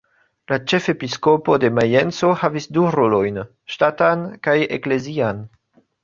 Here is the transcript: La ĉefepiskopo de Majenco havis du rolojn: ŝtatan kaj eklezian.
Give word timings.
La 0.51 0.57
ĉefepiskopo 0.71 1.57
de 1.63 1.69
Majenco 1.79 2.29
havis 2.43 2.65
du 2.77 2.85
rolojn: 2.95 3.37
ŝtatan 3.73 4.23
kaj 4.49 4.55
eklezian. 4.79 5.43